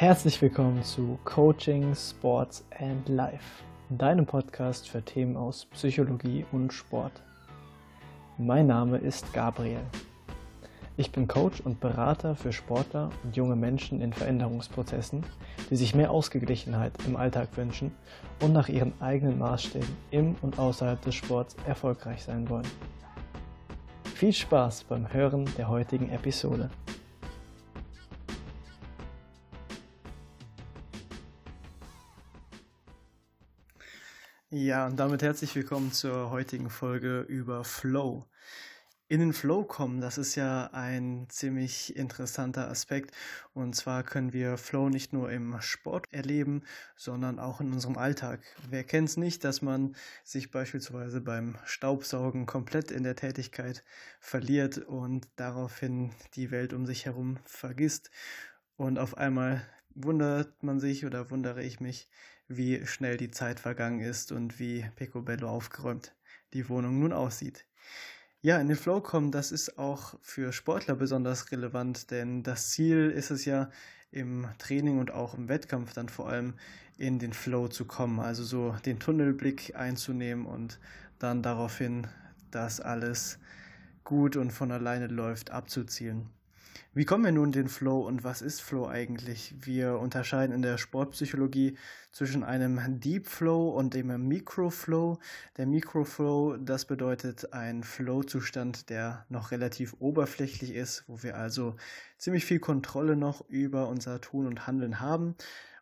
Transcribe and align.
Herzlich 0.00 0.40
willkommen 0.40 0.84
zu 0.84 1.18
Coaching, 1.24 1.92
Sports 1.92 2.64
and 2.78 3.08
Life, 3.08 3.64
deinem 3.90 4.26
Podcast 4.26 4.88
für 4.88 5.02
Themen 5.02 5.36
aus 5.36 5.64
Psychologie 5.64 6.46
und 6.52 6.72
Sport. 6.72 7.20
Mein 8.38 8.68
Name 8.68 8.98
ist 8.98 9.32
Gabriel. 9.32 9.80
Ich 10.96 11.10
bin 11.10 11.26
Coach 11.26 11.60
und 11.62 11.80
Berater 11.80 12.36
für 12.36 12.52
Sportler 12.52 13.10
und 13.24 13.36
junge 13.36 13.56
Menschen 13.56 14.00
in 14.00 14.12
Veränderungsprozessen, 14.12 15.24
die 15.68 15.74
sich 15.74 15.96
mehr 15.96 16.12
Ausgeglichenheit 16.12 16.92
im 17.04 17.16
Alltag 17.16 17.48
wünschen 17.56 17.90
und 18.40 18.52
nach 18.52 18.68
ihren 18.68 18.92
eigenen 19.00 19.40
Maßstäben 19.40 19.96
im 20.12 20.36
und 20.42 20.60
außerhalb 20.60 21.02
des 21.02 21.16
Sports 21.16 21.56
erfolgreich 21.66 22.22
sein 22.22 22.48
wollen. 22.48 22.68
Viel 24.14 24.32
Spaß 24.32 24.84
beim 24.84 25.12
Hören 25.12 25.44
der 25.56 25.68
heutigen 25.68 26.08
Episode. 26.10 26.70
Ja, 34.50 34.86
und 34.86 34.96
damit 34.96 35.20
herzlich 35.20 35.54
willkommen 35.56 35.92
zur 35.92 36.30
heutigen 36.30 36.70
Folge 36.70 37.20
über 37.20 37.64
Flow. 37.64 38.24
In 39.06 39.20
den 39.20 39.34
Flow 39.34 39.62
kommen, 39.62 40.00
das 40.00 40.16
ist 40.16 40.36
ja 40.36 40.70
ein 40.72 41.26
ziemlich 41.28 41.94
interessanter 41.96 42.70
Aspekt. 42.70 43.14
Und 43.52 43.76
zwar 43.76 44.04
können 44.04 44.32
wir 44.32 44.56
Flow 44.56 44.88
nicht 44.88 45.12
nur 45.12 45.30
im 45.30 45.60
Sport 45.60 46.06
erleben, 46.12 46.62
sondern 46.96 47.38
auch 47.38 47.60
in 47.60 47.74
unserem 47.74 47.98
Alltag. 47.98 48.40
Wer 48.70 48.84
kennt 48.84 49.10
es 49.10 49.18
nicht, 49.18 49.44
dass 49.44 49.60
man 49.60 49.94
sich 50.24 50.50
beispielsweise 50.50 51.20
beim 51.20 51.58
Staubsaugen 51.66 52.46
komplett 52.46 52.90
in 52.90 53.02
der 53.02 53.16
Tätigkeit 53.16 53.84
verliert 54.18 54.78
und 54.78 55.28
daraufhin 55.36 56.10
die 56.36 56.50
Welt 56.50 56.72
um 56.72 56.86
sich 56.86 57.04
herum 57.04 57.36
vergisst 57.44 58.10
und 58.78 58.98
auf 58.98 59.18
einmal 59.18 59.60
wundert 59.94 60.62
man 60.62 60.80
sich 60.80 61.04
oder 61.04 61.30
wundere 61.30 61.62
ich 61.62 61.80
mich, 61.80 62.08
wie 62.48 62.86
schnell 62.86 63.16
die 63.16 63.30
Zeit 63.30 63.60
vergangen 63.60 64.00
ist 64.00 64.32
und 64.32 64.58
wie 64.58 64.84
Picobello 64.96 65.48
aufgeräumt 65.48 66.14
die 66.54 66.68
Wohnung 66.68 66.98
nun 66.98 67.12
aussieht. 67.12 67.66
Ja, 68.40 68.60
in 68.60 68.68
den 68.68 68.76
Flow 68.76 69.00
kommen, 69.00 69.32
das 69.32 69.52
ist 69.52 69.78
auch 69.78 70.14
für 70.22 70.52
Sportler 70.52 70.94
besonders 70.94 71.50
relevant, 71.52 72.10
denn 72.10 72.42
das 72.42 72.70
Ziel 72.70 73.10
ist 73.10 73.30
es 73.30 73.44
ja, 73.44 73.70
im 74.10 74.46
Training 74.58 74.98
und 74.98 75.10
auch 75.10 75.34
im 75.34 75.48
Wettkampf 75.48 75.92
dann 75.92 76.08
vor 76.08 76.28
allem 76.28 76.54
in 76.96 77.18
den 77.18 77.32
Flow 77.32 77.68
zu 77.68 77.84
kommen, 77.84 78.20
also 78.20 78.42
so 78.42 78.74
den 78.86 78.98
Tunnelblick 78.98 79.76
einzunehmen 79.76 80.46
und 80.46 80.78
dann 81.18 81.42
daraufhin, 81.42 82.06
dass 82.50 82.80
alles 82.80 83.38
gut 84.04 84.36
und 84.36 84.50
von 84.50 84.72
alleine 84.72 85.08
läuft, 85.08 85.50
abzuzielen. 85.50 86.30
Wie 86.94 87.04
kommen 87.04 87.24
wir 87.24 87.32
nun 87.32 87.52
den 87.52 87.68
Flow 87.68 88.00
und 88.00 88.24
was 88.24 88.42
ist 88.42 88.60
Flow 88.60 88.86
eigentlich? 88.86 89.54
Wir 89.60 89.98
unterscheiden 89.98 90.54
in 90.54 90.62
der 90.62 90.78
Sportpsychologie 90.78 91.76
zwischen 92.12 92.42
einem 92.42 93.00
Deep 93.00 93.26
Flow 93.26 93.70
und 93.70 93.94
dem 93.94 94.28
Microflow. 94.28 95.18
Der 95.56 95.66
Microflow, 95.66 96.56
das 96.56 96.84
bedeutet 96.84 97.52
ein 97.52 97.82
Flow-Zustand, 97.82 98.90
der 98.90 99.26
noch 99.28 99.50
relativ 99.50 99.94
oberflächlich 99.98 100.74
ist, 100.74 101.04
wo 101.06 101.22
wir 101.22 101.36
also 101.36 101.76
ziemlich 102.16 102.44
viel 102.44 102.58
Kontrolle 102.58 103.16
noch 103.16 103.48
über 103.48 103.88
unser 103.88 104.20
Tun 104.20 104.46
und 104.46 104.66
Handeln 104.66 105.00
haben. 105.00 105.36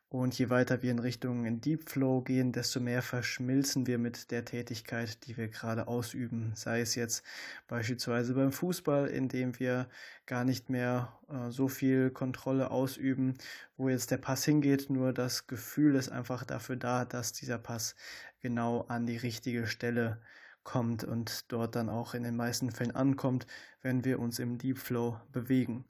Und 0.08 0.38
je 0.38 0.50
weiter 0.50 0.82
wir 0.82 0.92
in 0.92 1.00
Richtung 1.00 1.60
Deep 1.60 1.90
Flow 1.90 2.22
gehen, 2.22 2.52
desto 2.52 2.78
mehr 2.78 3.02
verschmilzen 3.02 3.88
wir 3.88 3.98
mit 3.98 4.30
der 4.30 4.44
Tätigkeit, 4.44 5.26
die 5.26 5.36
wir 5.36 5.48
gerade 5.48 5.88
ausüben. 5.88 6.52
Sei 6.54 6.80
es 6.80 6.94
jetzt 6.94 7.24
beispielsweise 7.66 8.34
beim 8.34 8.52
Fußball, 8.52 9.08
in 9.08 9.28
dem 9.28 9.58
wir 9.58 9.88
gar 10.24 10.44
nicht 10.44 10.70
mehr 10.70 11.18
äh, 11.28 11.50
so 11.50 11.66
viel 11.66 12.10
Kontrolle 12.10 12.70
ausüben, 12.70 13.34
wo 13.76 13.88
jetzt 13.88 14.12
der 14.12 14.18
Pass 14.18 14.44
hingeht, 14.44 14.90
nur 14.90 15.12
das 15.12 15.48
Gefühl 15.48 15.96
ist 15.96 16.10
einfach 16.10 16.44
dafür 16.44 16.76
da, 16.76 17.04
dass 17.04 17.32
dieser 17.32 17.58
Pass 17.58 17.96
genau 18.40 18.82
an 18.82 19.06
die 19.06 19.16
richtige 19.16 19.66
Stelle 19.66 20.20
kommt 20.62 21.02
und 21.02 21.50
dort 21.52 21.74
dann 21.74 21.88
auch 21.88 22.14
in 22.14 22.22
den 22.22 22.36
meisten 22.36 22.70
Fällen 22.70 22.94
ankommt, 22.94 23.46
wenn 23.82 24.04
wir 24.04 24.20
uns 24.20 24.38
im 24.38 24.58
Deep 24.58 24.78
Flow 24.78 25.20
bewegen. 25.32 25.84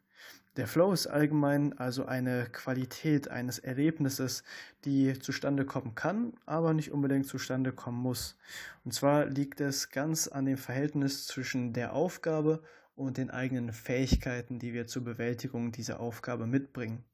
Der 0.56 0.66
Flow 0.66 0.92
ist 0.92 1.06
allgemein 1.06 1.76
also 1.78 2.06
eine 2.06 2.46
Qualität 2.50 3.28
eines 3.28 3.58
Erlebnisses, 3.58 4.42
die 4.86 5.18
zustande 5.18 5.66
kommen 5.66 5.94
kann, 5.94 6.32
aber 6.46 6.72
nicht 6.72 6.92
unbedingt 6.92 7.26
zustande 7.26 7.72
kommen 7.72 7.98
muss. 7.98 8.38
Und 8.82 8.94
zwar 8.94 9.26
liegt 9.26 9.60
es 9.60 9.90
ganz 9.90 10.28
an 10.28 10.46
dem 10.46 10.56
Verhältnis 10.56 11.26
zwischen 11.26 11.74
der 11.74 11.92
Aufgabe 11.92 12.62
und 12.94 13.18
den 13.18 13.30
eigenen 13.30 13.72
Fähigkeiten, 13.72 14.58
die 14.58 14.72
wir 14.72 14.86
zur 14.86 15.04
Bewältigung 15.04 15.72
dieser 15.72 16.00
Aufgabe 16.00 16.46
mitbringen. 16.46 17.04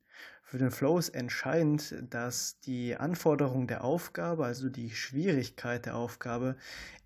Für 0.45 0.59
den 0.59 0.71
Flow 0.71 0.99
ist 0.99 1.09
entscheidend, 1.09 1.95
dass 2.11 2.61
die 2.61 2.95
Anforderung 2.95 3.67
der 3.67 3.85
Aufgabe, 3.85 4.45
also 4.45 4.69
die 4.69 4.91
Schwierigkeit 4.91 5.87
der 5.87 5.97
Aufgabe, 5.97 6.57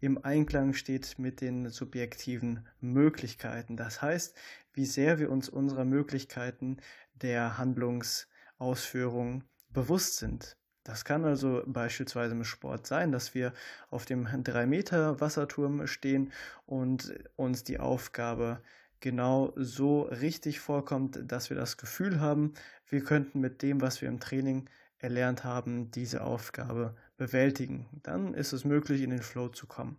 im 0.01 0.23
Einklang 0.25 0.75
steht 0.75 1.19
mit 1.19 1.41
den 1.41 1.71
subjektiven 1.71 2.67
Möglichkeiten. 2.81 3.77
Das 3.77 4.03
heißt, 4.03 4.37
wie 4.77 4.87
sehr 4.87 5.19
wir 5.19 5.31
uns 5.31 5.49
unserer 5.49 5.85
Möglichkeiten 5.85 6.77
der 7.15 7.59
Handlungsausführung 7.59 9.43
bewusst 9.71 10.19
sind. 10.19 10.57
Das 10.85 11.05
kann 11.05 11.25
also 11.25 11.65
beispielsweise 11.67 12.35
im 12.35 12.45
Sport 12.45 12.87
sein, 12.87 13.11
dass 13.11 13.35
wir 13.35 13.53
auf 13.91 14.05
dem 14.05 14.27
3-Meter-Wasserturm 14.29 15.89
stehen 15.89 16.33
und 16.65 17.13
uns 17.35 17.65
die 17.65 17.81
Aufgabe 17.81 18.63
genau 19.01 19.53
so 19.57 20.03
richtig 20.03 20.61
vorkommt, 20.61 21.21
dass 21.25 21.51
wir 21.51 21.57
das 21.57 21.77
Gefühl 21.77 22.21
haben, 22.21 22.55
wir 22.89 23.03
könnten 23.03 23.41
mit 23.41 23.63
dem, 23.63 23.81
was 23.81 24.01
wir 24.01 24.09
im 24.09 24.21
Training 24.21 24.71
erlernt 24.99 25.43
haben, 25.43 25.91
diese 25.91 26.23
Aufgabe 26.23 26.95
bewältigen. 27.17 27.89
Dann 28.03 28.35
ist 28.35 28.53
es 28.53 28.65
möglich, 28.65 29.03
in 29.03 29.11
den 29.11 29.23
Flow 29.23 29.49
zu 29.49 29.67
kommen. 29.67 29.99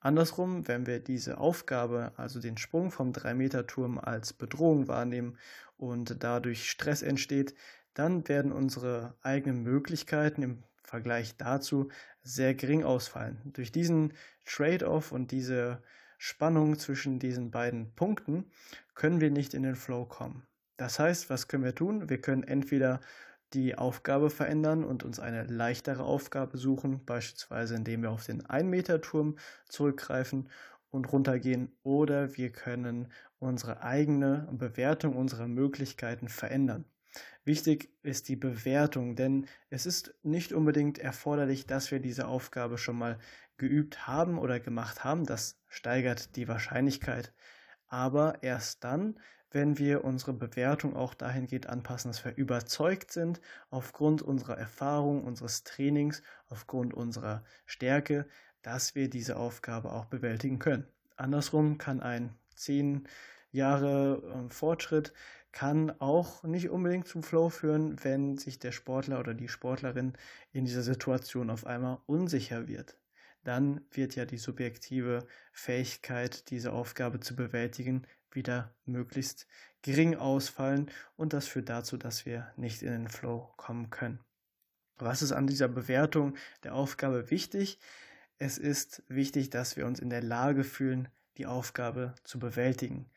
Andersrum, 0.00 0.68
wenn 0.68 0.86
wir 0.86 1.00
diese 1.00 1.38
Aufgabe, 1.38 2.12
also 2.16 2.40
den 2.40 2.56
Sprung 2.56 2.90
vom 2.90 3.12
3-Meter-Turm 3.12 3.98
als 3.98 4.32
Bedrohung 4.32 4.86
wahrnehmen 4.86 5.36
und 5.76 6.22
dadurch 6.22 6.70
Stress 6.70 7.02
entsteht, 7.02 7.54
dann 7.94 8.28
werden 8.28 8.52
unsere 8.52 9.16
eigenen 9.22 9.62
Möglichkeiten 9.62 10.42
im 10.42 10.62
Vergleich 10.84 11.36
dazu 11.36 11.88
sehr 12.22 12.54
gering 12.54 12.84
ausfallen. 12.84 13.40
Durch 13.52 13.72
diesen 13.72 14.12
Trade-off 14.44 15.12
und 15.12 15.32
diese 15.32 15.82
Spannung 16.16 16.78
zwischen 16.78 17.18
diesen 17.18 17.50
beiden 17.50 17.94
Punkten 17.94 18.50
können 18.94 19.20
wir 19.20 19.30
nicht 19.30 19.52
in 19.52 19.62
den 19.62 19.76
Flow 19.76 20.04
kommen. 20.04 20.46
Das 20.76 20.98
heißt, 20.98 21.28
was 21.28 21.48
können 21.48 21.64
wir 21.64 21.74
tun? 21.74 22.08
Wir 22.08 22.20
können 22.20 22.44
entweder 22.44 23.00
die 23.54 23.76
Aufgabe 23.76 24.30
verändern 24.30 24.84
und 24.84 25.04
uns 25.04 25.20
eine 25.20 25.44
leichtere 25.44 26.02
Aufgabe 26.04 26.58
suchen, 26.58 27.04
beispielsweise 27.04 27.74
indem 27.76 28.02
wir 28.02 28.10
auf 28.10 28.26
den 28.26 28.42
1-Meter-Turm 28.42 29.36
zurückgreifen 29.68 30.48
und 30.90 31.12
runtergehen, 31.12 31.72
oder 31.82 32.36
wir 32.36 32.50
können 32.50 33.12
unsere 33.38 33.82
eigene 33.82 34.48
Bewertung 34.52 35.16
unserer 35.16 35.48
Möglichkeiten 35.48 36.28
verändern. 36.28 36.84
Wichtig 37.44 37.90
ist 38.02 38.28
die 38.28 38.36
Bewertung, 38.36 39.16
denn 39.16 39.46
es 39.70 39.86
ist 39.86 40.14
nicht 40.22 40.52
unbedingt 40.52 40.98
erforderlich, 40.98 41.66
dass 41.66 41.90
wir 41.90 42.00
diese 42.00 42.28
Aufgabe 42.28 42.78
schon 42.78 42.96
mal 42.96 43.18
geübt 43.56 44.06
haben 44.06 44.38
oder 44.38 44.60
gemacht 44.60 45.04
haben. 45.04 45.24
Das 45.24 45.58
steigert 45.68 46.36
die 46.36 46.48
Wahrscheinlichkeit. 46.48 47.32
Aber 47.88 48.42
erst 48.42 48.84
dann, 48.84 49.18
wenn 49.50 49.78
wir 49.78 50.04
unsere 50.04 50.32
Bewertung 50.32 50.96
auch 50.96 51.14
dahingehend 51.14 51.68
anpassen, 51.68 52.10
dass 52.10 52.24
wir 52.24 52.36
überzeugt 52.36 53.12
sind, 53.12 53.40
aufgrund 53.70 54.22
unserer 54.22 54.58
Erfahrung, 54.58 55.24
unseres 55.24 55.64
Trainings, 55.64 56.22
aufgrund 56.48 56.94
unserer 56.94 57.42
Stärke, 57.66 58.26
dass 58.62 58.94
wir 58.94 59.08
diese 59.08 59.36
Aufgabe 59.36 59.92
auch 59.92 60.06
bewältigen 60.06 60.58
können. 60.58 60.86
Andersrum 61.16 61.78
kann 61.78 62.00
ein 62.00 62.34
zehn 62.54 63.08
Jahre 63.50 64.22
ähm, 64.34 64.50
Fortschritt 64.50 65.12
kann 65.52 65.90
auch 66.00 66.44
nicht 66.44 66.68
unbedingt 66.70 67.08
zum 67.08 67.22
Flow 67.22 67.48
führen, 67.48 67.96
wenn 68.04 68.36
sich 68.36 68.58
der 68.58 68.72
Sportler 68.72 69.18
oder 69.18 69.34
die 69.34 69.48
Sportlerin 69.48 70.12
in 70.52 70.64
dieser 70.64 70.82
Situation 70.82 71.50
auf 71.50 71.66
einmal 71.66 71.98
unsicher 72.06 72.68
wird. 72.68 72.98
Dann 73.44 73.80
wird 73.90 74.14
ja 74.14 74.26
die 74.26 74.36
subjektive 74.36 75.26
Fähigkeit, 75.52 76.50
diese 76.50 76.72
Aufgabe 76.72 77.20
zu 77.20 77.34
bewältigen, 77.34 78.06
wieder 78.32 78.74
möglichst 78.84 79.46
gering 79.82 80.16
ausfallen 80.16 80.90
und 81.16 81.32
das 81.32 81.46
führt 81.46 81.68
dazu, 81.68 81.96
dass 81.96 82.26
wir 82.26 82.52
nicht 82.56 82.82
in 82.82 82.92
den 82.92 83.08
Flow 83.08 83.52
kommen 83.56 83.90
können. 83.90 84.20
Was 84.98 85.22
ist 85.22 85.32
an 85.32 85.46
dieser 85.46 85.68
Bewertung 85.68 86.34
der 86.64 86.74
Aufgabe 86.74 87.30
wichtig? 87.30 87.78
Es 88.38 88.58
ist 88.58 89.02
wichtig, 89.08 89.50
dass 89.50 89.76
wir 89.76 89.86
uns 89.86 90.00
in 90.00 90.10
der 90.10 90.22
Lage 90.22 90.64
fühlen, 90.64 91.08
die 91.36 91.46
Aufgabe 91.46 92.14
zu 92.24 92.38
bewältigen, 92.40 93.08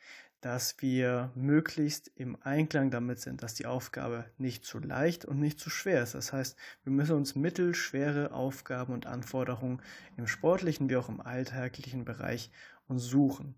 dass 0.41 0.81
wir 0.81 1.31
möglichst 1.35 2.07
im 2.15 2.37
Einklang 2.41 2.89
damit 2.89 3.19
sind, 3.19 3.43
dass 3.43 3.53
die 3.53 3.65
Aufgabe 3.65 4.25
nicht 4.37 4.65
zu 4.65 4.79
leicht 4.79 5.25
und 5.25 5.39
nicht 5.39 5.59
zu 5.59 5.69
schwer 5.69 6.03
ist. 6.03 6.15
Das 6.15 6.33
heißt, 6.33 6.57
wir 6.83 6.91
müssen 6.91 7.15
uns 7.15 7.35
mittelschwere 7.35 8.31
Aufgaben 8.31 8.93
und 8.93 9.05
Anforderungen 9.05 9.81
im 10.17 10.27
sportlichen 10.27 10.89
wie 10.89 10.97
auch 10.97 11.09
im 11.09 11.21
alltäglichen 11.21 12.05
Bereich 12.05 12.51
uns 12.87 13.03
suchen. 13.03 13.55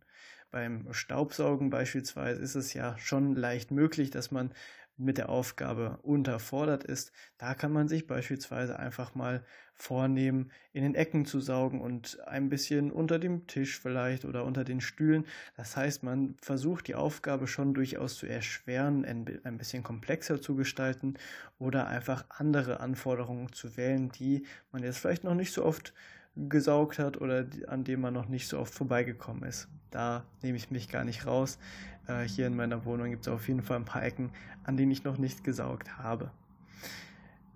Beim 0.54 0.94
Staubsaugen 0.94 1.72
beispielsweise 1.72 2.40
ist 2.40 2.54
es 2.54 2.76
ja 2.76 2.96
schon 3.00 3.36
leicht 3.36 3.72
möglich, 3.72 4.12
dass 4.12 4.30
man 4.30 4.54
mit 4.98 5.18
der 5.18 5.30
Aufgabe 5.30 5.98
unterfordert 6.04 6.84
ist, 6.84 7.12
da 7.40 7.56
kann 7.56 7.72
man 7.74 7.88
sich 7.88 8.06
beispielsweise 8.06 8.78
einfach 8.78 9.16
mal 9.16 9.44
vornehmen, 9.74 10.52
in 10.72 10.84
den 10.84 10.94
Ecken 10.94 11.26
zu 11.26 11.40
saugen 11.40 11.82
und 11.82 12.20
ein 12.28 12.50
bisschen 12.50 12.92
unter 12.92 13.18
dem 13.18 13.48
Tisch 13.48 13.80
vielleicht 13.80 14.26
oder 14.26 14.46
unter 14.46 14.64
den 14.64 14.80
Stühlen. 14.80 15.26
Das 15.58 15.76
heißt, 15.76 16.04
man 16.04 16.36
versucht 16.40 16.88
die 16.88 16.94
Aufgabe 16.94 17.48
schon 17.48 17.74
durchaus 17.74 18.18
zu 18.18 18.28
erschweren, 18.28 19.04
ein 19.04 19.58
bisschen 19.58 19.82
komplexer 19.82 20.40
zu 20.40 20.56
gestalten 20.56 21.16
oder 21.58 21.88
einfach 21.88 22.26
andere 22.30 22.80
Anforderungen 22.80 23.52
zu 23.52 23.76
wählen, 23.76 24.10
die 24.12 24.46
man 24.72 24.84
jetzt 24.84 25.00
vielleicht 25.00 25.24
noch 25.24 25.34
nicht 25.34 25.52
so 25.54 25.66
oft 25.66 25.96
gesaugt 26.36 27.00
hat 27.00 27.20
oder 27.22 27.46
an 27.68 27.84
dem 27.84 28.02
man 28.02 28.14
noch 28.14 28.28
nicht 28.28 28.48
so 28.48 28.60
oft 28.60 28.74
vorbeigekommen 28.74 29.44
ist. 29.44 29.68
Da 29.92 30.26
nehme 30.42 30.58
ich 30.58 30.72
mich 30.72 30.90
gar 30.90 31.04
nicht 31.04 31.26
raus. 31.26 31.60
Äh, 32.08 32.24
hier 32.24 32.48
in 32.48 32.56
meiner 32.56 32.86
Wohnung 32.86 33.12
gibt 33.12 33.28
es 33.28 33.32
auf 33.32 33.48
jeden 33.48 33.62
Fall 33.62 33.78
ein 33.78 33.86
paar 33.86 34.04
Ecken, 34.04 34.32
an 34.64 34.78
denen 34.78 34.92
ich 34.92 35.04
noch 35.04 35.18
nicht 35.18 35.44
gesaugt 35.44 35.98
habe. 35.98 36.32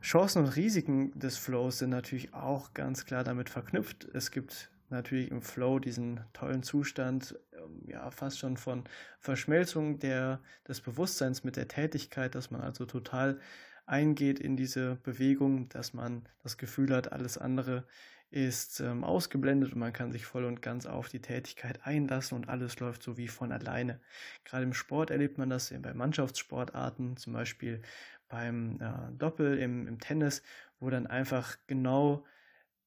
Chancen 0.01 0.45
und 0.45 0.55
Risiken 0.55 1.17
des 1.19 1.37
Flows 1.37 1.79
sind 1.79 1.89
natürlich 1.89 2.33
auch 2.33 2.73
ganz 2.73 3.05
klar 3.05 3.23
damit 3.23 3.49
verknüpft. 3.49 4.07
Es 4.13 4.31
gibt 4.31 4.69
natürlich 4.89 5.31
im 5.31 5.41
Flow 5.41 5.79
diesen 5.79 6.21
tollen 6.33 6.63
Zustand, 6.63 7.37
ähm, 7.53 7.81
ja, 7.87 8.09
fast 8.11 8.39
schon 8.39 8.57
von 8.57 8.83
Verschmelzung 9.19 9.99
der, 9.99 10.39
des 10.67 10.81
Bewusstseins 10.81 11.43
mit 11.43 11.55
der 11.57 11.67
Tätigkeit, 11.67 12.35
dass 12.35 12.51
man 12.51 12.61
also 12.61 12.85
total 12.85 13.39
eingeht 13.85 14.39
in 14.39 14.55
diese 14.55 14.97
Bewegung, 15.03 15.69
dass 15.69 15.93
man 15.93 16.27
das 16.43 16.57
Gefühl 16.57 16.93
hat, 16.95 17.11
alles 17.11 17.37
andere 17.37 17.85
ist 18.29 18.81
ähm, 18.81 19.03
ausgeblendet 19.03 19.73
und 19.73 19.79
man 19.79 19.93
kann 19.93 20.11
sich 20.11 20.25
voll 20.25 20.43
und 20.45 20.61
ganz 20.61 20.85
auf 20.85 21.07
die 21.07 21.21
Tätigkeit 21.21 21.85
einlassen 21.85 22.35
und 22.35 22.49
alles 22.49 22.79
läuft 22.79 23.01
so 23.03 23.17
wie 23.17 23.27
von 23.27 23.51
alleine. 23.51 24.01
Gerade 24.43 24.63
im 24.63 24.73
Sport 24.73 25.11
erlebt 25.11 25.37
man 25.37 25.49
das 25.49 25.73
bei 25.81 25.93
Mannschaftssportarten, 25.93 27.17
zum 27.17 27.33
Beispiel 27.33 27.81
beim 28.27 28.79
äh, 28.81 29.11
Doppel 29.17 29.57
im, 29.57 29.87
im 29.87 29.99
Tennis, 29.99 30.43
wo 30.79 30.89
dann 30.89 31.07
einfach 31.07 31.57
genau 31.67 32.25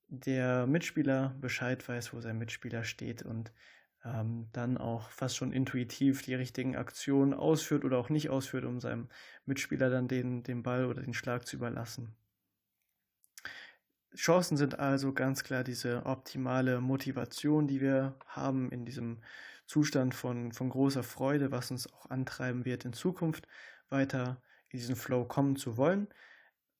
der 0.08 0.66
Mitspieler 0.66 1.34
Bescheid 1.40 1.88
weiß, 1.88 2.12
wo 2.12 2.20
sein 2.20 2.38
Mitspieler 2.38 2.84
steht 2.84 3.22
und 3.22 3.52
ähm, 4.04 4.48
dann 4.52 4.76
auch 4.76 5.10
fast 5.10 5.36
schon 5.36 5.52
intuitiv 5.52 6.22
die 6.22 6.34
richtigen 6.34 6.76
Aktionen 6.76 7.32
ausführt 7.32 7.84
oder 7.84 7.98
auch 7.98 8.08
nicht 8.10 8.28
ausführt, 8.30 8.64
um 8.64 8.80
seinem 8.80 9.08
Mitspieler 9.46 9.90
dann 9.90 10.08
den, 10.08 10.42
den 10.42 10.62
Ball 10.62 10.86
oder 10.86 11.02
den 11.02 11.14
Schlag 11.14 11.46
zu 11.46 11.56
überlassen. 11.56 12.14
Chancen 14.14 14.56
sind 14.56 14.78
also 14.78 15.12
ganz 15.12 15.44
klar 15.44 15.64
diese 15.64 16.04
optimale 16.04 16.80
Motivation, 16.80 17.68
die 17.68 17.80
wir 17.80 18.16
haben 18.26 18.70
in 18.70 18.84
diesem 18.84 19.18
Zustand 19.66 20.14
von, 20.14 20.52
von 20.52 20.68
großer 20.68 21.04
Freude, 21.04 21.52
was 21.52 21.70
uns 21.70 21.92
auch 21.92 22.10
antreiben 22.10 22.64
wird, 22.64 22.84
in 22.84 22.92
Zukunft 22.92 23.46
weiter 23.88 24.42
in 24.68 24.78
diesen 24.78 24.96
Flow 24.96 25.24
kommen 25.24 25.56
zu 25.56 25.76
wollen. 25.76 26.08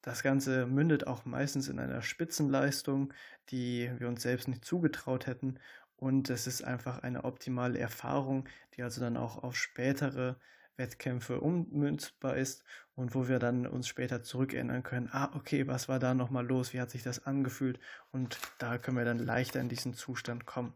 Das 0.03 0.23
Ganze 0.23 0.67
mündet 0.67 1.07
auch 1.07 1.25
meistens 1.25 1.69
in 1.69 1.79
einer 1.79 2.03
Spitzenleistung, 2.03 3.13
die 3.51 3.91
wir 3.99 4.09
uns 4.09 4.23
selbst 4.23 4.49
nicht 4.49 4.65
zugetraut 4.65 5.27
hätten. 5.27 5.59
Und 5.97 6.31
es 6.31 6.47
ist 6.47 6.63
einfach 6.65 7.01
eine 7.01 7.25
optimale 7.25 7.79
Erfahrung, 7.79 8.49
die 8.75 8.83
also 8.83 9.01
dann 9.01 9.17
auch 9.17 9.43
auf 9.43 9.57
spätere 9.57 10.37
Wettkämpfe 10.81 11.41
ummünzbar 11.41 12.37
ist 12.37 12.65
und 12.97 13.15
wo 13.15 13.29
wir 13.29 13.39
dann 13.39 13.67
uns 13.67 13.87
später 13.87 14.23
zurückerinnern 14.23 14.83
können, 14.83 15.11
ah, 15.13 15.31
okay, 15.37 15.69
was 15.69 15.89
war 15.89 16.01
da 16.01 16.15
nochmal 16.15 16.47
los, 16.47 16.73
wie 16.73 16.81
hat 16.81 16.91
sich 16.91 17.05
das 17.05 17.27
angefühlt 17.27 17.79
und 18.11 18.39
da 18.59 18.79
können 18.79 18.97
wir 18.97 19.05
dann 19.05 19.21
leichter 19.21 19.61
in 19.61 19.69
diesen 19.69 19.95
Zustand 19.95 20.47
kommen. 20.47 20.75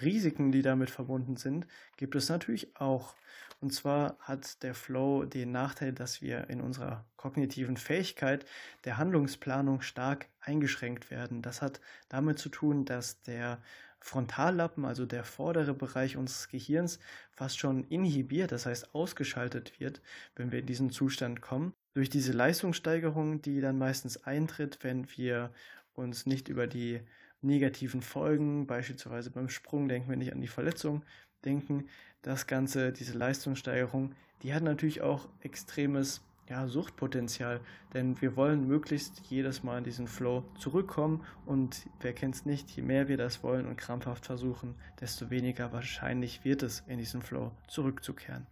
Risiken, 0.00 0.52
die 0.52 0.62
damit 0.62 0.90
verbunden 0.90 1.36
sind, 1.36 1.66
gibt 1.96 2.14
es 2.14 2.28
natürlich 2.28 2.76
auch. 2.76 3.14
Und 3.60 3.72
zwar 3.72 4.18
hat 4.20 4.62
der 4.62 4.74
Flow 4.74 5.24
den 5.24 5.50
Nachteil, 5.50 5.92
dass 5.92 6.20
wir 6.20 6.50
in 6.50 6.60
unserer 6.60 7.06
kognitiven 7.16 7.78
Fähigkeit 7.78 8.44
der 8.84 8.98
Handlungsplanung 8.98 9.80
stark 9.80 10.28
eingeschränkt 10.40 11.10
werden. 11.10 11.40
Das 11.40 11.62
hat 11.62 11.80
damit 12.08 12.38
zu 12.38 12.50
tun, 12.50 12.84
dass 12.84 13.22
der 13.22 13.62
Frontallappen, 14.06 14.84
also 14.84 15.04
der 15.04 15.24
vordere 15.24 15.74
Bereich 15.74 16.16
unseres 16.16 16.48
Gehirns, 16.48 17.00
fast 17.32 17.58
schon 17.58 17.82
inhibiert, 17.88 18.52
das 18.52 18.64
heißt 18.64 18.94
ausgeschaltet 18.94 19.80
wird, 19.80 20.00
wenn 20.36 20.52
wir 20.52 20.60
in 20.60 20.66
diesen 20.66 20.90
Zustand 20.90 21.40
kommen. 21.40 21.74
Durch 21.94 22.08
diese 22.08 22.30
Leistungssteigerung, 22.30 23.42
die 23.42 23.60
dann 23.60 23.78
meistens 23.78 24.22
eintritt, 24.22 24.78
wenn 24.82 25.08
wir 25.16 25.50
uns 25.94 26.24
nicht 26.24 26.48
über 26.48 26.68
die 26.68 27.00
negativen 27.42 28.00
Folgen, 28.00 28.68
beispielsweise 28.68 29.30
beim 29.30 29.48
Sprung, 29.48 29.88
denken 29.88 30.08
wir 30.08 30.16
nicht 30.16 30.32
an 30.32 30.40
die 30.40 30.46
Verletzung, 30.46 31.02
denken, 31.44 31.88
das 32.22 32.46
Ganze, 32.46 32.92
diese 32.92 33.18
Leistungssteigerung, 33.18 34.14
die 34.44 34.54
hat 34.54 34.62
natürlich 34.62 35.00
auch 35.00 35.28
extremes 35.40 36.22
ja, 36.48 36.68
Suchtpotenzial, 36.68 37.60
denn 37.92 38.20
wir 38.20 38.36
wollen 38.36 38.66
möglichst 38.66 39.20
jedes 39.28 39.62
Mal 39.62 39.78
in 39.78 39.84
diesen 39.84 40.06
Flow 40.06 40.44
zurückkommen 40.58 41.24
und 41.44 41.88
wer 42.00 42.12
kennt 42.12 42.36
es 42.36 42.46
nicht, 42.46 42.70
je 42.70 42.82
mehr 42.82 43.08
wir 43.08 43.16
das 43.16 43.42
wollen 43.42 43.66
und 43.66 43.76
krampfhaft 43.76 44.26
versuchen, 44.26 44.74
desto 45.00 45.30
weniger 45.30 45.72
wahrscheinlich 45.72 46.44
wird 46.44 46.62
es, 46.62 46.80
in 46.86 46.98
diesen 46.98 47.22
Flow 47.22 47.52
zurückzukehren. 47.68 48.46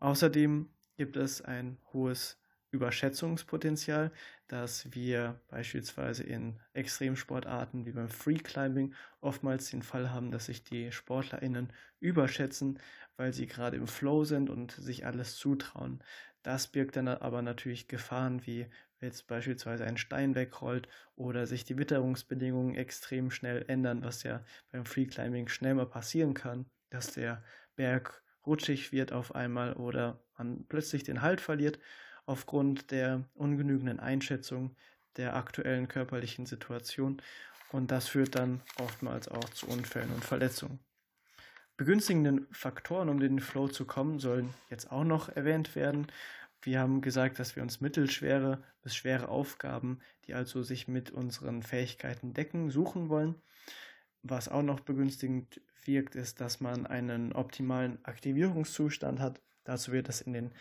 Außerdem 0.00 0.68
gibt 0.96 1.16
es 1.16 1.42
ein 1.42 1.78
hohes 1.92 2.38
Überschätzungspotenzial, 2.70 4.12
dass 4.46 4.92
wir 4.94 5.40
beispielsweise 5.48 6.22
in 6.22 6.60
Extremsportarten 6.72 7.84
wie 7.86 7.92
beim 7.92 8.08
Free 8.08 8.36
Climbing 8.38 8.94
oftmals 9.20 9.70
den 9.70 9.82
Fall 9.82 10.10
haben, 10.10 10.30
dass 10.30 10.46
sich 10.46 10.62
die 10.64 10.92
SportlerInnen 10.92 11.72
überschätzen, 11.98 12.78
weil 13.16 13.32
sie 13.32 13.46
gerade 13.46 13.76
im 13.76 13.86
Flow 13.88 14.24
sind 14.24 14.50
und 14.50 14.72
sich 14.72 15.04
alles 15.04 15.36
zutrauen. 15.36 16.02
Das 16.42 16.68
birgt 16.68 16.96
dann 16.96 17.08
aber 17.08 17.42
natürlich 17.42 17.88
Gefahren, 17.88 18.46
wie 18.46 18.66
jetzt 19.00 19.26
beispielsweise 19.26 19.84
ein 19.84 19.96
Stein 19.96 20.34
wegrollt 20.34 20.88
oder 21.16 21.46
sich 21.46 21.64
die 21.64 21.78
Witterungsbedingungen 21.78 22.74
extrem 22.76 23.30
schnell 23.30 23.64
ändern, 23.68 24.02
was 24.04 24.22
ja 24.22 24.44
beim 24.70 24.84
Free 24.86 25.06
Climbing 25.06 25.48
schnell 25.48 25.74
mal 25.74 25.86
passieren 25.86 26.34
kann, 26.34 26.66
dass 26.90 27.12
der 27.14 27.42
Berg 27.76 28.22
rutschig 28.46 28.92
wird 28.92 29.12
auf 29.12 29.34
einmal 29.34 29.74
oder 29.74 30.22
man 30.38 30.66
plötzlich 30.68 31.02
den 31.04 31.22
Halt 31.22 31.40
verliert 31.40 31.78
aufgrund 32.26 32.90
der 32.90 33.24
ungenügenden 33.34 34.00
Einschätzung 34.00 34.76
der 35.16 35.36
aktuellen 35.36 35.88
körperlichen 35.88 36.46
Situation 36.46 37.20
und 37.72 37.90
das 37.90 38.08
führt 38.08 38.34
dann 38.34 38.60
oftmals 38.78 39.28
auch 39.28 39.48
zu 39.50 39.66
Unfällen 39.68 40.10
und 40.12 40.24
Verletzungen. 40.24 40.80
Begünstigenden 41.76 42.46
Faktoren, 42.50 43.08
um 43.08 43.16
in 43.22 43.36
den 43.36 43.40
Flow 43.40 43.68
zu 43.68 43.86
kommen, 43.86 44.18
sollen 44.18 44.52
jetzt 44.68 44.90
auch 44.90 45.04
noch 45.04 45.28
erwähnt 45.28 45.74
werden. 45.74 46.08
Wir 46.62 46.80
haben 46.80 47.00
gesagt, 47.00 47.38
dass 47.38 47.56
wir 47.56 47.62
uns 47.62 47.80
mittelschwere 47.80 48.62
bis 48.82 48.94
schwere 48.94 49.28
Aufgaben, 49.28 50.00
die 50.26 50.34
also 50.34 50.62
sich 50.62 50.88
mit 50.88 51.10
unseren 51.10 51.62
Fähigkeiten 51.62 52.34
decken, 52.34 52.70
suchen 52.70 53.08
wollen. 53.08 53.34
Was 54.22 54.48
auch 54.48 54.62
noch 54.62 54.80
begünstigend 54.80 55.60
wirkt, 55.84 56.14
ist, 56.16 56.40
dass 56.40 56.60
man 56.60 56.86
einen 56.86 57.32
optimalen 57.32 58.04
Aktivierungszustand 58.04 59.20
hat. 59.20 59.40
Dazu 59.64 59.92
wird 59.92 60.08
es 60.08 60.20
in 60.20 60.34
den 60.34 60.52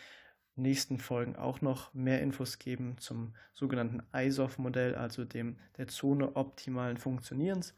nächsten 0.61 0.97
Folgen 0.97 1.35
auch 1.35 1.61
noch 1.61 1.93
mehr 1.93 2.21
Infos 2.21 2.59
geben 2.59 2.97
zum 2.99 3.33
sogenannten 3.53 4.01
ISOF-Modell, 4.13 4.95
also 4.95 5.25
dem 5.25 5.57
der 5.77 5.87
Zone 5.87 6.35
optimalen 6.35 6.97
Funktionierens. 6.97 7.75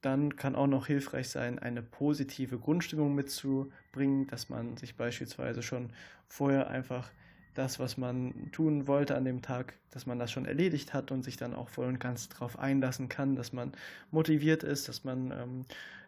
Dann 0.00 0.36
kann 0.36 0.54
auch 0.54 0.66
noch 0.66 0.86
hilfreich 0.86 1.28
sein, 1.28 1.58
eine 1.58 1.82
positive 1.82 2.58
Grundstimmung 2.58 3.14
mitzubringen, 3.14 4.26
dass 4.28 4.48
man 4.48 4.76
sich 4.76 4.96
beispielsweise 4.96 5.62
schon 5.62 5.90
vorher 6.26 6.68
einfach 6.70 7.10
das, 7.54 7.78
was 7.78 7.96
man 7.96 8.50
tun 8.52 8.86
wollte 8.86 9.16
an 9.16 9.24
dem 9.24 9.42
Tag, 9.42 9.74
dass 9.90 10.06
man 10.06 10.18
das 10.18 10.30
schon 10.30 10.46
erledigt 10.46 10.94
hat 10.94 11.10
und 11.10 11.24
sich 11.24 11.36
dann 11.36 11.54
auch 11.54 11.68
voll 11.68 11.86
und 11.86 11.98
ganz 11.98 12.28
darauf 12.28 12.58
einlassen 12.58 13.08
kann, 13.08 13.36
dass 13.36 13.52
man 13.52 13.72
motiviert 14.10 14.62
ist, 14.62 14.88
dass 14.88 15.04
man 15.04 15.32
ähm, 15.32 15.64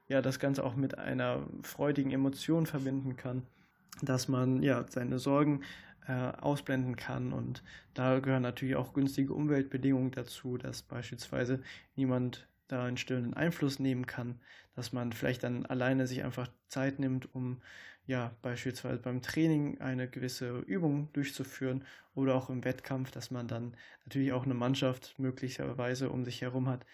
ja 0.08 0.22
das 0.22 0.38
Ganze 0.38 0.64
auch 0.64 0.76
mit 0.76 0.98
einer 0.98 1.46
freudigen 1.62 2.12
Emotion 2.12 2.66
verbinden 2.66 3.16
kann, 3.16 3.42
dass 4.00 4.28
man 4.28 4.62
ja 4.62 4.84
seine 4.88 5.18
Sorgen 5.18 5.62
äh, 6.06 6.12
ausblenden 6.12 6.96
kann 6.96 7.32
und 7.32 7.62
da 7.94 8.18
gehören 8.20 8.42
natürlich 8.42 8.76
auch 8.76 8.92
günstige 8.92 9.34
Umweltbedingungen 9.34 10.10
dazu, 10.10 10.58
dass 10.58 10.82
beispielsweise 10.82 11.62
niemand 11.94 12.48
da 12.68 12.84
einen 12.84 12.96
stillen 12.96 13.34
Einfluss 13.34 13.78
nehmen 13.78 14.06
kann, 14.06 14.40
dass 14.74 14.92
man 14.92 15.12
vielleicht 15.12 15.44
dann 15.44 15.66
alleine 15.66 16.06
sich 16.06 16.24
einfach 16.24 16.48
Zeit 16.68 16.98
nimmt, 16.98 17.34
um 17.34 17.60
ja 18.06 18.34
beispielsweise 18.42 18.98
beim 18.98 19.22
Training 19.22 19.80
eine 19.80 20.08
gewisse 20.08 20.58
Übung 20.60 21.12
durchzuführen 21.12 21.84
oder 22.14 22.34
auch 22.34 22.50
im 22.50 22.64
Wettkampf, 22.64 23.10
dass 23.10 23.30
man 23.30 23.46
dann 23.46 23.76
natürlich 24.04 24.32
auch 24.32 24.44
eine 24.44 24.54
Mannschaft 24.54 25.18
möglicherweise 25.18 26.10
um 26.10 26.24
sich 26.24 26.42
herum 26.42 26.68
hat, 26.68 26.84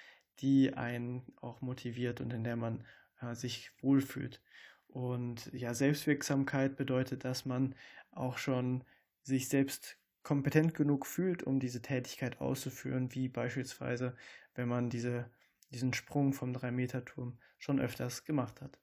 die 0.41 0.75
einen 0.75 1.23
auch 1.41 1.61
motiviert 1.61 2.21
und 2.21 2.33
in 2.33 2.45
der 2.45 2.57
man 2.57 2.85
äh, 3.21 3.35
sich 3.35 3.71
wohlfühlt. 3.81 4.41
Und 4.89 5.53
ja, 5.53 5.75
Selbstwirksamkeit 5.75 6.77
bedeutet, 6.77 7.25
dass 7.25 7.45
man 7.45 7.75
auch 8.11 8.39
schon 8.39 8.85
sich 9.23 9.49
selbst 9.49 9.99
kompetent 10.23 10.75
genug 10.75 11.07
fühlt, 11.07 11.43
um 11.43 11.61
diese 11.61 11.83
Tätigkeit 11.83 12.41
auszuführen, 12.41 13.15
wie 13.15 13.29
beispielsweise, 13.29 14.17
wenn 14.55 14.69
man 14.69 14.91
diese 14.91 15.31
diesen 15.71 15.93
Sprung 15.93 16.33
vom 16.33 16.53
3-Meter-Turm 16.53 17.39
schon 17.59 17.81
öfters 17.81 18.25
gemacht 18.25 18.61
hat. 18.61 18.79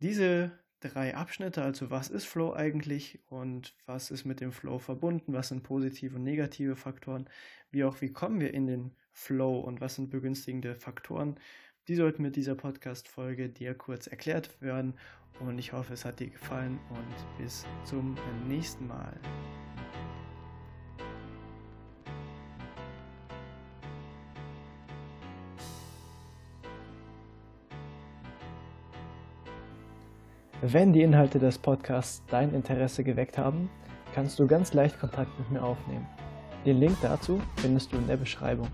Diese 0.00 0.58
drei 0.80 1.16
Abschnitte, 1.16 1.62
also 1.62 1.90
was 1.90 2.08
ist 2.08 2.24
Flow 2.24 2.54
eigentlich 2.54 3.20
und 3.26 3.76
was 3.86 4.10
ist 4.10 4.24
mit 4.24 4.40
dem 4.40 4.52
Flow 4.52 4.78
verbunden, 4.78 5.32
was 5.32 5.48
sind 5.48 5.62
positive 5.62 6.16
und 6.16 6.22
negative 6.22 6.76
Faktoren, 6.76 7.28
wie 7.70 7.84
auch 7.84 8.00
wie 8.00 8.12
kommen 8.12 8.40
wir 8.40 8.54
in 8.54 8.66
den 8.66 8.96
Flow 9.12 9.58
und 9.58 9.80
was 9.80 9.96
sind 9.96 10.10
begünstigende 10.10 10.76
Faktoren. 10.76 11.40
Die 11.88 11.94
sollten 11.94 12.22
mit 12.22 12.36
dieser 12.36 12.54
Podcast-Folge 12.54 13.48
dir 13.48 13.72
kurz 13.72 14.08
erklärt 14.08 14.60
werden 14.60 14.92
und 15.40 15.58
ich 15.58 15.72
hoffe, 15.72 15.94
es 15.94 16.04
hat 16.04 16.20
dir 16.20 16.28
gefallen 16.28 16.78
und 16.90 17.38
bis 17.42 17.64
zum 17.84 18.14
nächsten 18.46 18.86
Mal. 18.86 19.14
Wenn 30.60 30.92
die 30.92 31.00
Inhalte 31.00 31.38
des 31.38 31.56
Podcasts 31.56 32.22
dein 32.28 32.52
Interesse 32.52 33.02
geweckt 33.02 33.38
haben, 33.38 33.70
kannst 34.14 34.38
du 34.38 34.46
ganz 34.46 34.74
leicht 34.74 35.00
Kontakt 35.00 35.38
mit 35.38 35.52
mir 35.52 35.62
aufnehmen. 35.62 36.06
Den 36.66 36.80
Link 36.80 36.98
dazu 37.00 37.40
findest 37.56 37.94
du 37.94 37.96
in 37.96 38.06
der 38.08 38.18
Beschreibung. 38.18 38.68